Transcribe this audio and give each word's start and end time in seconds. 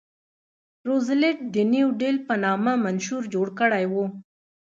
روزولټ 0.87 1.37
د 1.55 1.57
نیو 1.73 1.87
ډیل 2.01 2.17
په 2.27 2.33
نامه 2.45 2.71
منشور 2.85 3.23
جوړ 3.33 3.47
کړی 3.59 3.85
و. 3.91 3.95